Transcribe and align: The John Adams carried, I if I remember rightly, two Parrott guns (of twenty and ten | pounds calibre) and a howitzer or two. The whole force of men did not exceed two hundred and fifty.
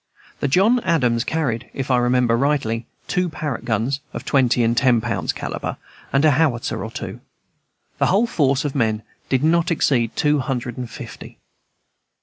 The 0.39 0.47
John 0.47 0.79
Adams 0.79 1.23
carried, 1.23 1.65
I 1.65 1.69
if 1.75 1.91
I 1.91 1.97
remember 1.97 2.35
rightly, 2.35 2.87
two 3.07 3.29
Parrott 3.29 3.65
guns 3.65 3.99
(of 4.13 4.25
twenty 4.25 4.63
and 4.63 4.75
ten 4.75 4.99
| 5.01 5.01
pounds 5.01 5.31
calibre) 5.31 5.77
and 6.11 6.25
a 6.25 6.31
howitzer 6.31 6.83
or 6.83 6.89
two. 6.89 7.19
The 7.99 8.07
whole 8.07 8.25
force 8.25 8.65
of 8.65 8.73
men 8.73 9.03
did 9.29 9.43
not 9.43 9.69
exceed 9.69 10.15
two 10.15 10.39
hundred 10.39 10.75
and 10.79 10.89
fifty. 10.89 11.37